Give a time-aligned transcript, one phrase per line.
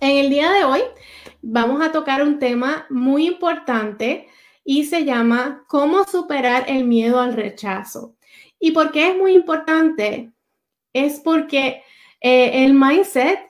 [0.00, 0.80] En el día de hoy
[1.42, 4.28] vamos a tocar un tema muy importante
[4.64, 8.14] y se llama ¿Cómo superar el miedo al rechazo?
[8.60, 10.30] ¿Y por qué es muy importante?
[10.92, 11.82] Es porque
[12.20, 13.40] eh, el mindset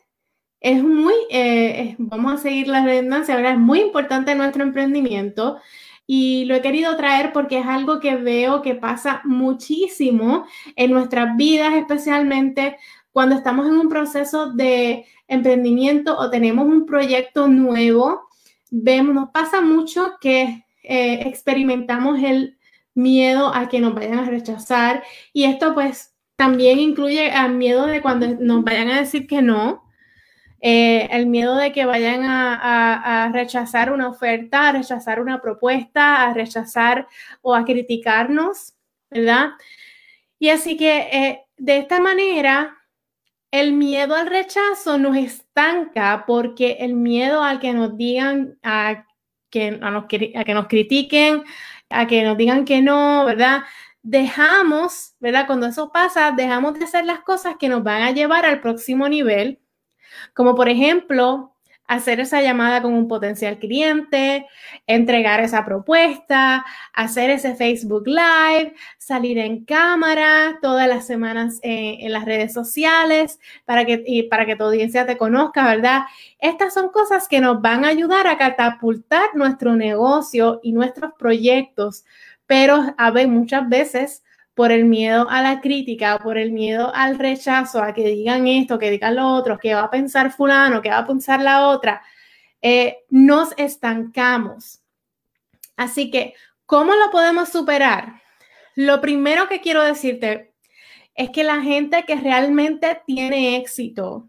[0.61, 5.59] es muy, eh, vamos a seguir la redundancia, ahora es muy importante en nuestro emprendimiento
[6.07, 11.37] y lo he querido traer porque es algo que veo que pasa muchísimo en nuestras
[11.37, 12.79] vidas, especialmente
[13.13, 18.29] cuando estamos en un proceso de emprendimiento o tenemos un proyecto nuevo.
[18.71, 22.59] Vemos, nos pasa mucho que eh, experimentamos el
[22.95, 28.01] miedo a que nos vayan a rechazar y esto pues también incluye el miedo de
[28.01, 29.89] cuando nos vayan a decir que no,
[30.61, 36.35] eh, el miedo de que vayan a, rechazar una oferta, a rechazar una propuesta, a
[36.35, 37.07] rechazar
[37.43, 38.75] o a criticarnos,
[39.11, 39.51] ¿verdad?
[40.39, 42.78] Y así que eh, de esta manera,
[43.51, 49.07] el miedo al rechazo nos estanca porque el miedo al que nos digan, a
[49.51, 51.45] que, a, que nos critiquen,
[51.91, 53.63] a que nos digan que no, ¿verdad?
[54.03, 55.47] Dejamos, ¿verdad?
[55.47, 59.09] Cuando eso pasa, dejamos de hacer las cosas que nos van a llevar al próximo
[59.09, 59.61] nivel,
[60.35, 61.55] como por ejemplo,
[61.89, 64.47] hacer esa llamada con un potencial cliente,
[64.87, 72.27] entregar esa propuesta, hacer ese Facebook Live, salir en cámara todas las semanas en las
[72.27, 76.03] redes sociales para que, para que tu audiencia te conozca, ¿verdad?
[76.39, 82.05] Estas son cosas que nos van a ayudar a catapultar nuestro negocio y nuestros proyectos,
[82.47, 84.23] pero a ver, muchas veces
[84.59, 88.77] por el miedo a la crítica, por el miedo al rechazo, a que digan esto,
[88.77, 92.03] que digan lo otro, que va a pensar fulano, que va a pensar la otra,
[92.61, 94.81] eh, nos estancamos.
[95.77, 96.35] Así que,
[96.67, 98.21] ¿cómo lo podemos superar?
[98.75, 100.53] Lo primero que quiero decirte
[101.15, 104.29] es que la gente que realmente tiene éxito,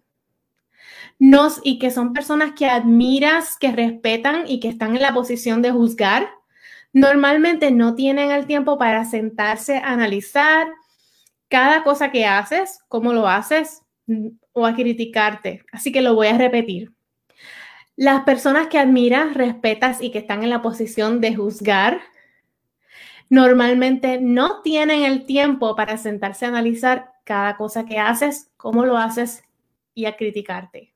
[1.17, 5.63] nos, y que son personas que admiras, que respetan y que están en la posición
[5.63, 6.29] de juzgar,
[6.93, 10.67] normalmente no tienen el tiempo para sentarse a analizar
[11.47, 15.65] cada cosa que haces, cómo lo haces mm, o a criticarte.
[15.71, 16.93] Así que lo voy a repetir.
[17.95, 21.99] Las personas que admiras, respetas y que están en la posición de juzgar,
[23.29, 28.97] normalmente no tienen el tiempo para sentarse a analizar cada cosa que haces, cómo lo
[28.97, 29.43] haces
[29.93, 30.93] y a criticarte.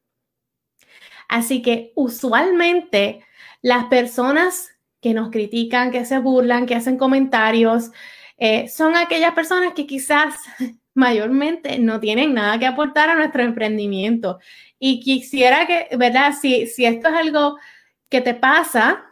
[1.28, 3.26] Así que usualmente
[3.62, 4.73] las personas
[5.04, 7.92] que nos critican, que se burlan, que hacen comentarios,
[8.38, 10.36] eh, son aquellas personas que quizás
[10.96, 14.40] mayormente no tienen nada que aportar a nuestro emprendimiento.
[14.80, 16.34] Y quisiera que, ¿verdad?
[16.40, 17.58] Si, si esto es algo
[18.10, 19.04] que te pasa,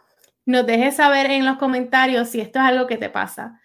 [0.46, 3.60] nos dejes saber en los comentarios si esto es algo que te pasa.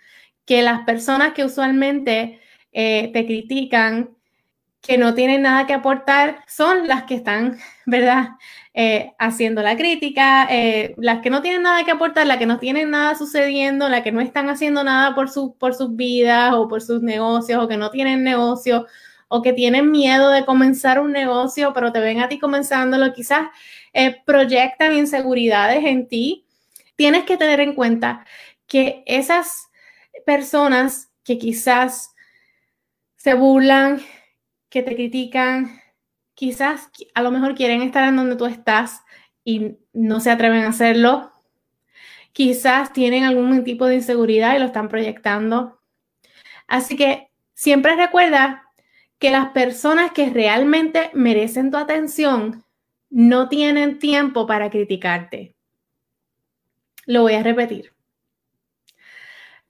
[0.45, 4.16] Que las personas que usualmente eh, te critican,
[4.87, 8.29] que no tienen nada que aportar, son las que están, ¿verdad?
[8.73, 12.57] Eh, haciendo la crítica, eh, las que no tienen nada que aportar, las que no
[12.57, 16.69] tienen nada sucediendo, las que no están haciendo nada por, su, por sus vidas o
[16.69, 18.85] por sus negocios o que no tienen negocio
[19.27, 23.49] o que tienen miedo de comenzar un negocio, pero te ven a ti comenzándolo, quizás
[23.91, 26.45] eh, proyectan inseguridades en ti.
[26.95, 28.25] Tienes que tener en cuenta
[28.67, 29.69] que esas
[30.25, 32.15] personas que quizás
[33.17, 34.01] se burlan,
[34.69, 35.81] que te critican,
[36.33, 39.01] quizás a lo mejor quieren estar en donde tú estás
[39.43, 41.31] y no se atreven a hacerlo.
[42.33, 45.81] Quizás tienen algún tipo de inseguridad y lo están proyectando.
[46.67, 48.63] Así que siempre recuerda
[49.19, 52.63] que las personas que realmente merecen tu atención
[53.09, 55.55] no tienen tiempo para criticarte.
[57.05, 57.93] Lo voy a repetir.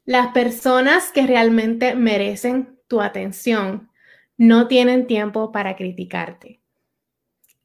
[0.06, 3.90] Las personas que realmente merecen tu atención
[4.38, 6.62] no tienen tiempo para criticarte.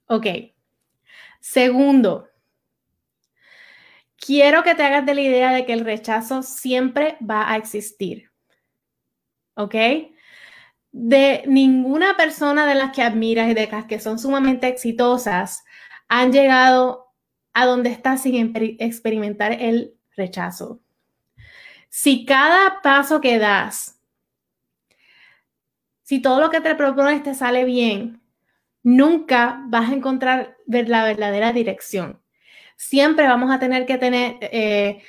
[0.06, 0.26] Ok.
[1.40, 2.28] Segundo,
[4.16, 8.30] quiero que te hagas de la idea de que el rechazo siempre va a existir.
[9.54, 9.74] ¿Ok?
[10.92, 15.64] De ninguna persona de las que admiras y de las que son sumamente exitosas
[16.08, 17.12] han llegado
[17.52, 20.80] a donde estás sin experimentar el rechazo.
[21.88, 23.98] Si cada paso que das
[26.12, 28.20] si todo lo que te propones te sale bien,
[28.82, 32.20] nunca vas a encontrar la verdadera dirección.
[32.76, 35.02] siempre vamos a tener que tener eh,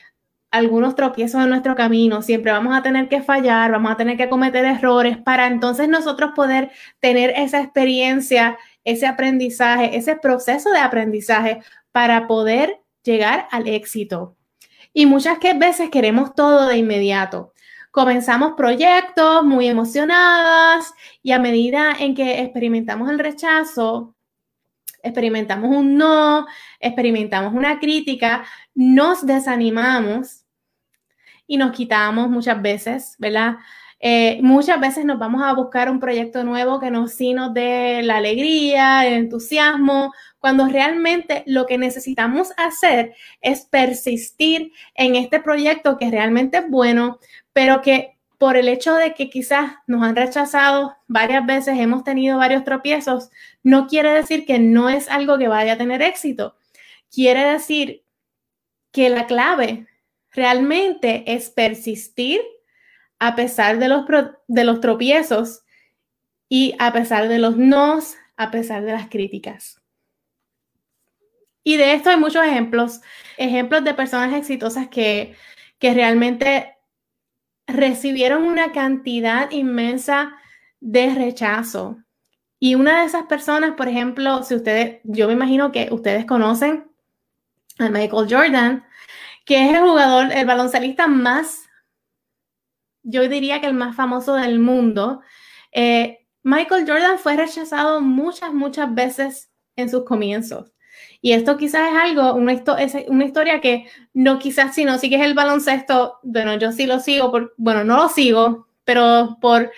[0.50, 4.30] algunos tropiezos en nuestro camino, siempre vamos a tener que fallar, vamos a tener que
[4.30, 6.72] cometer errores para entonces nosotros poder
[7.02, 11.60] tener esa experiencia, ese aprendizaje, ese proceso de aprendizaje
[11.92, 14.38] para poder llegar al éxito.
[14.94, 17.53] Y muchas veces queremos todo de inmediato.
[17.94, 24.16] Comenzamos proyectos muy emocionadas y a medida en que experimentamos el rechazo,
[25.04, 26.48] experimentamos un no,
[26.80, 30.44] experimentamos una crítica, nos desanimamos
[31.46, 33.58] y nos quitamos muchas veces, ¿verdad?
[34.00, 38.02] Eh, muchas veces nos vamos a buscar un proyecto nuevo que nos sí nos dé
[38.04, 45.98] la alegría, el entusiasmo, cuando realmente lo que necesitamos hacer es persistir en este proyecto
[45.98, 47.20] que realmente es bueno,
[47.54, 52.38] pero que por el hecho de que quizás nos han rechazado varias veces, hemos tenido
[52.38, 53.30] varios tropiezos,
[53.62, 56.58] no quiere decir que no es algo que vaya a tener éxito.
[57.10, 58.04] Quiere decir
[58.92, 59.88] que la clave
[60.32, 62.42] realmente es persistir
[63.20, 64.04] a pesar de los,
[64.48, 65.62] de los tropiezos
[66.50, 69.82] y a pesar de los nos, a pesar de las críticas.
[71.64, 73.00] Y de esto hay muchos ejemplos,
[73.38, 75.34] ejemplos de personas exitosas que,
[75.80, 76.76] que realmente
[77.68, 80.36] recibieron una cantidad inmensa
[80.80, 81.98] de rechazo.
[82.60, 86.90] Y una de esas personas, por ejemplo, si ustedes, yo me imagino que ustedes conocen
[87.80, 88.86] a Michael Jordan,
[89.46, 91.64] que es el jugador, el baloncelista más,
[93.04, 95.22] yo diría que el más famoso del mundo.
[95.72, 100.72] Eh, Michael Jordan fue rechazado muchas, muchas veces en sus comienzos.
[101.22, 105.22] Y esto quizás es algo, una, es una historia que no quizás si no sigues
[105.22, 109.72] el baloncesto, bueno, yo sí lo sigo, por, bueno, no lo sigo, pero por,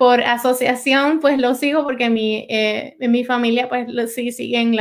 [0.00, 4.74] por asociación, pues lo sigo porque mi, eh, en mi familia, pues sí siguen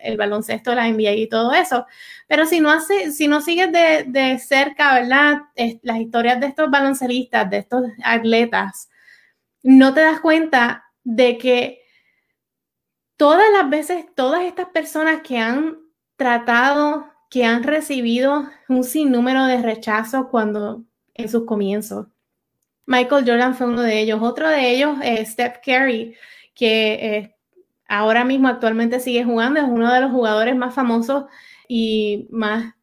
[0.00, 1.84] el baloncesto, la NBA y todo eso.
[2.26, 5.42] Pero si no, hace, si no sigues de, cerca, ¿verdad?
[5.82, 8.88] las historias de estos baloncelistas, de estos atletas,
[9.62, 11.80] no te das cuenta de que
[13.16, 15.78] todas las veces, todas estas personas que han
[16.16, 20.84] tratado, que han recibido un sinnúmero de rechazos cuando
[21.14, 22.06] en sus comienzos,
[22.86, 24.20] Michael Jordan fue uno de ellos.
[24.22, 26.14] Otro de ellos es Steph Curry,
[26.54, 27.36] que eh,
[27.88, 31.24] ahora mismo actualmente sigue jugando, es uno de los jugadores más famosos
[31.68, 32.74] y más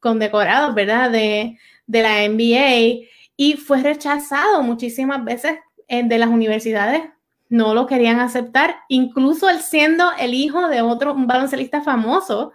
[0.00, 1.10] condecorados, ¿verdad?
[1.10, 7.02] De, la NBA y fue rechazado muchísimas veces de las universidades.
[7.48, 12.52] No lo querían aceptar, incluso él siendo el hijo de otro un baloncelista famoso,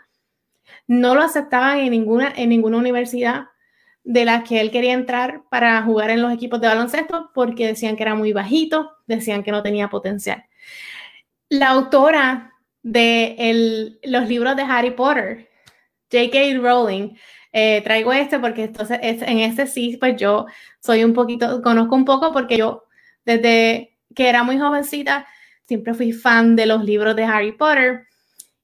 [0.88, 3.46] no lo aceptaban en ninguna, en ninguna universidad
[4.04, 7.96] de la que él quería entrar para jugar en los equipos de baloncesto porque decían
[7.96, 10.46] que era muy bajito, decían que no tenía potencial.
[11.50, 15.50] La autora de los libros de Harry Potter,
[16.12, 16.60] J.K.
[16.60, 17.16] Rowling,
[17.52, 20.46] eh, traigo este porque entonces en este sí, pues yo
[20.80, 22.86] soy un poquito, conozco un poco porque yo
[23.26, 25.28] desde que era muy jovencita
[25.70, 28.08] siempre fui fan de los libros de Harry Potter.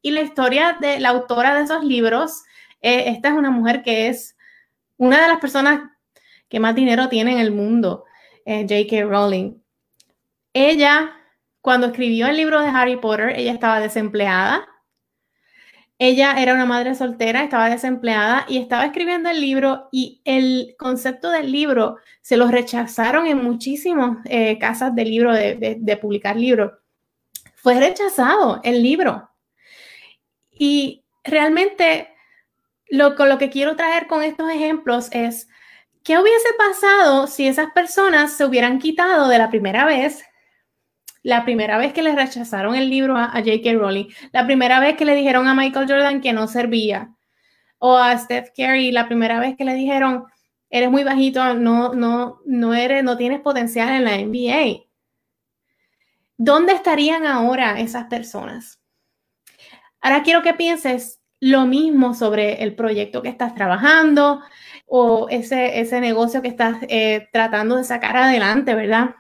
[0.01, 2.43] Y la historia de la autora de esos libros,
[2.81, 4.35] eh, esta es una mujer que es
[4.97, 5.81] una de las personas
[6.49, 8.05] que más dinero tiene en el mundo,
[8.45, 9.03] J.K.
[9.03, 9.53] Rowling.
[10.53, 11.11] Ella,
[11.61, 14.67] cuando escribió el libro de Harry Potter, ella estaba desempleada.
[15.97, 21.31] Ella era una madre soltera, estaba desempleada y estaba escribiendo el libro y el concepto
[21.31, 26.73] del libro se lo rechazaron en muchísimas eh, casas de libro, de, publicar libros.
[27.55, 29.29] Fue rechazado el libro.
[30.51, 32.09] Y realmente
[32.89, 35.47] lo, lo que quiero traer con estos ejemplos es,
[36.03, 40.25] ¿qué hubiese pasado si esas personas se hubieran quitado de la primera vez?
[41.25, 43.73] La primera vez que le rechazaron el libro a, J.K.
[43.73, 47.15] Rowling, la primera vez que le dijeron a Michael Jordan que no servía,
[47.79, 50.25] o a Steph Curry, la primera vez que le dijeron,
[50.69, 54.83] eres muy bajito, no, no, no eres, no tienes potencial en la NBA.
[56.37, 58.79] ¿Dónde estarían ahora esas personas?
[60.01, 64.41] Ahora quiero que pienses lo mismo sobre el proyecto que estás trabajando
[64.85, 69.15] o ese, ese negocio que estás eh, tratando de sacar adelante, ¿verdad?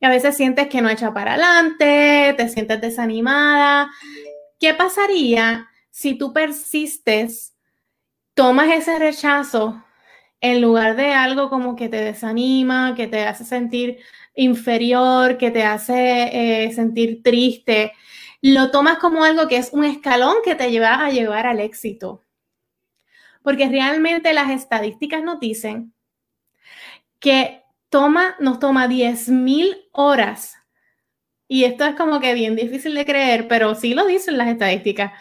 [0.00, 3.90] Y a veces sientes que no echa para adelante, te sientes desanimada.
[4.58, 7.54] ¿Qué pasaría si tú persistes,
[8.34, 9.82] tomas ese rechazo
[10.40, 13.98] en lugar de algo como que te desanima, que te hace sentir
[14.34, 17.92] inferior, que te hace eh, sentir triste?
[18.54, 22.22] lo tomas como algo que es un escalón que te lleva a llevar al éxito.
[23.42, 25.92] Porque realmente las estadísticas nos dicen
[27.18, 30.56] que toma, nos toma 10.000 horas.
[31.48, 35.12] Y esto es como que bien difícil de creer, pero sí lo dicen las estadísticas.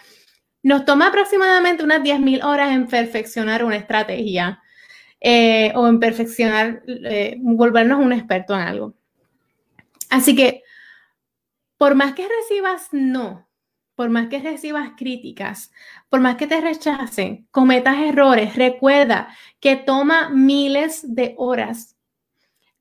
[0.64, 4.62] nos toma aproximadamente unas 10.000 horas en perfeccionar una estrategia
[5.22, 8.96] eh, o en perfeccionar, eh, volvernos un experto en algo.
[10.10, 10.64] Así que,
[11.78, 13.48] por más que recibas no,
[13.96, 15.72] por más que recibas críticas,
[16.10, 19.30] por más que te rechacen, cometas errores, recuerda
[19.60, 21.95] que toma miles de horas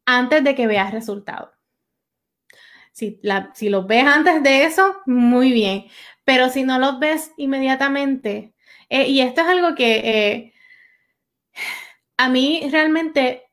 [0.07, 1.51] antes de que veas resultados.
[2.93, 3.21] Si,
[3.55, 5.87] si los ves antes de eso, muy bien.
[6.25, 8.55] Pero si no los ves inmediatamente,
[8.89, 10.53] eh, y esto es algo que
[12.17, 13.45] a mí realmente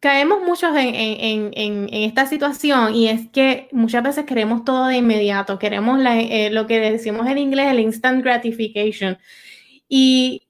[0.00, 6.00] caemos muchos en, esta situación y es que muchas veces queremos todo de inmediato, queremos
[6.04, 9.18] eh, lo que decimos en inglés el instant gratification.
[9.88, 10.48] Y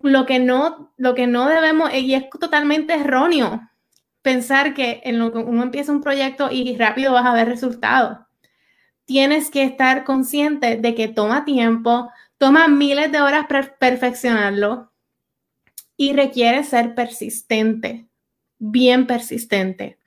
[0.00, 3.62] lo que no, lo que no debemos, y es totalmente erróneo
[4.24, 8.18] pensar que en lo que uno empieza un proyecto y rápido vas a ver resultados.
[9.04, 13.46] Tienes que estar consciente de que toma tiempo, toma miles de horas
[13.78, 14.90] perfeccionarlo,
[15.96, 18.06] y requiere ser persistente,
[18.58, 19.98] bien persistente.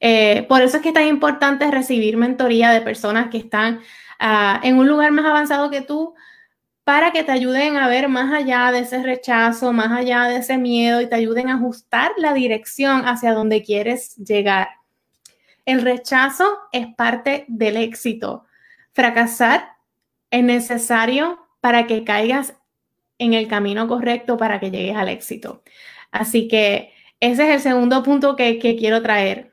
[0.00, 3.80] Eh, por eso es que es tan importante recibir mentoría de personas que están
[4.18, 6.14] ah, en un lugar más avanzado que tú
[6.84, 10.58] para que te ayuden a ver más allá de ese rechazo, más allá de ese
[10.58, 14.68] miedo y te ayuden a ajustar la dirección hacia donde quieres llegar.
[15.64, 18.46] El rechazo es parte del éxito.
[18.92, 19.76] Fracasar
[20.30, 22.54] es necesario para que caigas
[23.18, 25.62] en el camino correcto para que llegues al éxito.
[26.10, 29.52] Así que ese es el segundo punto que, quiero traer.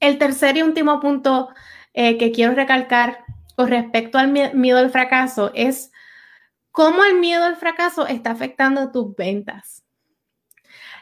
[0.00, 1.50] El tercer y último punto
[1.92, 3.18] eh, que quiero recalcar
[3.54, 5.91] con respecto al miedo al fracaso es
[6.72, 9.84] cómo el miedo al fracaso está afectando tus ventas.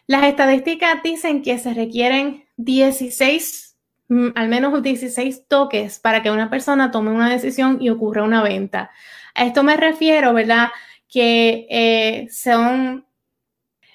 [0.07, 3.77] Las estadísticas dicen que se requieren 16,
[4.09, 8.43] mm, al menos 16 toques para que una persona tome una decisión y ocurra una
[8.43, 8.91] venta.
[9.35, 10.69] A esto me refiero, ¿verdad?
[11.11, 13.05] que eh, son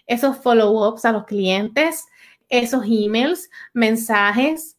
[0.06, 2.06] esos follow-ups a los clientes,
[2.50, 4.75] esos emails, mensajes,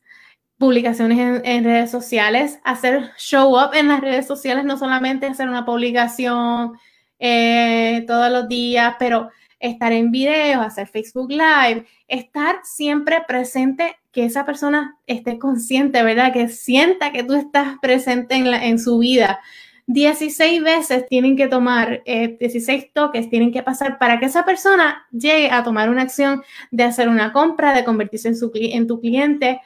[0.58, 5.64] publicaciones en, redes sociales, hacer show up en las redes sociales, no solamente hacer una
[5.64, 6.78] publicación
[7.18, 14.24] eh, todos los días, pero estar en videos, hacer Facebook Live, estar siempre presente, que
[14.24, 16.32] esa persona esté consciente, ¿verdad?
[16.32, 19.40] Que sienta que tú estás presente en, en su vida,
[19.86, 25.06] 16 veces tienen que tomar, 16 eh, toques tienen que pasar para que esa persona
[25.12, 29.00] llegue a tomar una acción de hacer una compra, de convertirse en, su, en tu
[29.00, 29.60] cliente.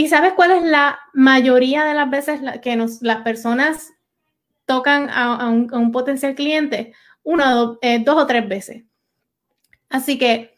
[0.00, 3.92] ¿Y sabes cuál es la mayoría de las veces que nos, las personas
[4.64, 6.94] tocan a, un, potencial cliente?
[7.22, 8.84] Una, eh, dos o tres veces.
[9.90, 10.56] Así que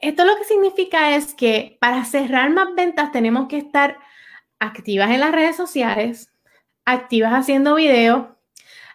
[0.00, 3.98] esto lo que significa es que para cerrar más ventas tenemos que estar
[4.60, 6.32] activas en las redes sociales,
[6.84, 8.26] activas haciendo videos,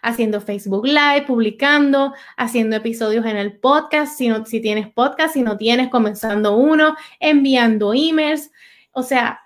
[0.00, 5.42] haciendo Facebook Live, publicando, haciendo episodios en el podcast, si, no, si tienes podcast, si
[5.42, 8.50] no tienes, comenzando uno, enviando emails.
[8.92, 9.40] O sea,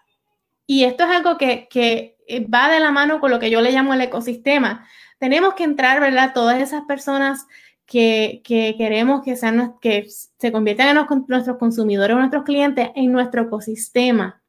[0.67, 2.17] y esto es algo que, que
[2.53, 4.87] va de la mano con lo que yo le llamo el ecosistema.
[5.19, 6.33] Tenemos que entrar, ¿verdad?
[6.35, 7.47] Todas esas personas
[7.87, 13.43] que, que, queremos que, sean, que se conviertan en nuestros consumidores nuestros clientes en nuestro
[13.43, 14.43] ecosistema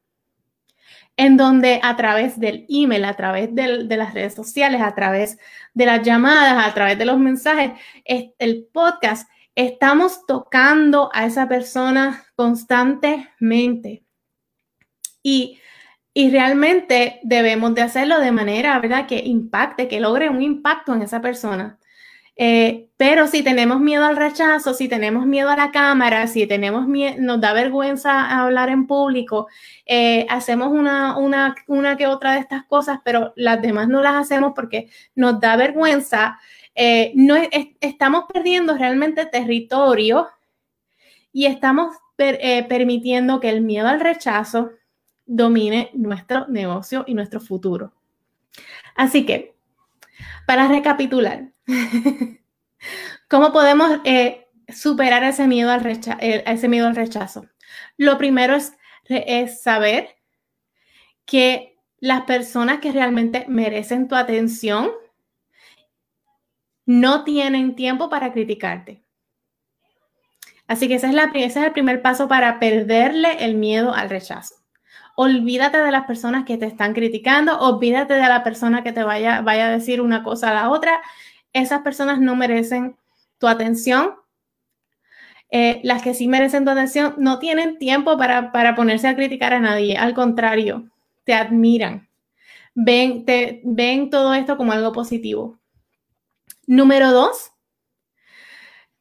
[1.16, 5.38] en donde a través del email, a través de las redes sociales, a través
[5.72, 7.72] de las llamadas, a través de los mensajes,
[8.04, 14.05] el podcast, estamos tocando a esa persona constantemente.
[15.26, 15.58] Y,
[16.14, 21.02] y realmente debemos de hacerlo de manera, ¿verdad?, que impacte, que logre un impacto en
[21.02, 21.80] esa persona.
[22.36, 26.86] Eh, pero si tenemos miedo al rechazo, si tenemos miedo a la cámara, si tenemos
[26.86, 29.48] miedo, nos da vergüenza hablar en público,
[29.84, 34.14] eh, hacemos una, una, una, que otra de estas cosas, pero las demás no las
[34.14, 36.38] hacemos porque nos da vergüenza,
[36.76, 37.34] eh, no
[37.80, 40.28] estamos perdiendo realmente territorio
[41.32, 44.70] y estamos permitiendo que el miedo al rechazo
[45.26, 47.92] domine nuestro negocio y nuestro futuro.
[48.94, 49.54] Así que,
[50.46, 51.50] para recapitular,
[53.28, 57.46] ¿Cómo podemos eh, superar ese miedo, al eh, ese miedo al rechazo?
[57.96, 60.16] Lo primero es, saber
[61.24, 64.90] que las personas que realmente merecen tu atención
[66.84, 69.02] no tienen tiempo para criticarte.
[70.68, 74.55] Así que es, la, ese es el primer paso para perderle el miedo al rechazo.
[75.16, 79.40] Olvídate de las personas que te están criticando, olvídate de la persona que te vaya,
[79.40, 81.00] vaya a decir una cosa a la otra
[81.56, 82.96] esas personas no merecen
[83.38, 84.14] tu atención.
[85.50, 89.60] Eh, las que sí merecen tu atención no tienen tiempo para, ponerse a criticar a
[89.60, 89.96] nadie.
[89.96, 90.90] Al contrario,
[91.24, 92.08] te admiran.
[92.74, 95.58] Ven, te, ven todo esto como algo positivo.
[96.66, 97.52] Número dos,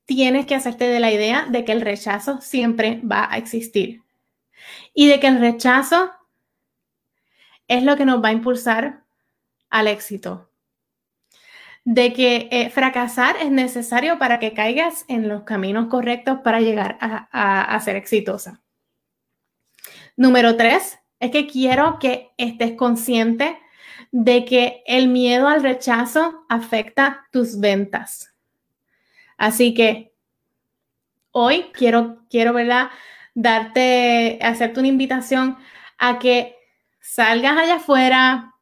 [0.05, 4.04] tienes que hacerte de la idea de que el rechazo siempre va a existir
[4.95, 6.11] y de que el rechazo
[7.67, 9.03] es lo que nos va a impulsar
[9.69, 10.49] al éxito.
[11.83, 16.97] De que eh, fracasar es necesario para que caigas en los caminos correctos para llegar
[16.99, 18.61] a, a ser exitosa.
[20.15, 23.59] Número tres, es que quiero que estés consciente
[24.11, 28.33] de que el miedo al rechazo afecta tus ventas.
[29.37, 30.13] Así que
[31.31, 32.89] hoy quiero, quiero, ¿verdad?
[33.35, 35.57] Darte, hacerte una invitación
[35.99, 36.55] a que
[36.99, 38.55] salgas allá afuera,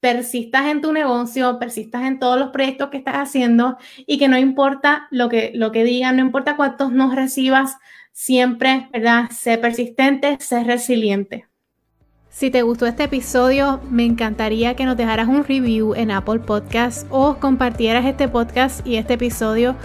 [0.00, 3.76] persistas en tu negocio, persistas en todos los proyectos que estás haciendo
[4.06, 7.76] y que no importa lo que, lo que digan, no importa cuántos nos recibas,
[8.12, 9.30] siempre, ¿verdad?
[9.30, 11.46] Sé persistente, sé resiliente.
[12.30, 17.06] Si te gustó este episodio, me encantaría que nos dejaras un review en Apple Podcasts
[17.10, 19.76] o compartieras este podcast y este episodio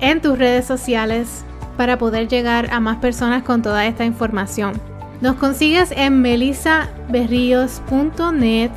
[0.00, 1.44] en tus redes sociales
[1.78, 4.74] para poder llegar a más personas con toda esta información.
[5.22, 8.70] Nos consigues en melisaberrios.net,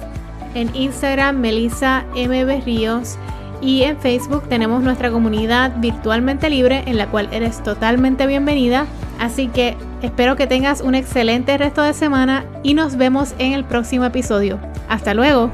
[0.55, 2.45] en Instagram Melisa M.
[2.45, 3.17] Berríos
[3.59, 8.85] y en Facebook tenemos nuestra comunidad virtualmente libre en la cual eres totalmente bienvenida.
[9.19, 13.63] Así que Espero que tengas un excelente resto de semana y nos vemos en el
[13.63, 14.59] próximo episodio.
[14.89, 15.51] Hasta luego.